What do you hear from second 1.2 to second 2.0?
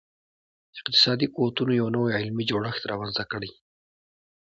قوتونو یو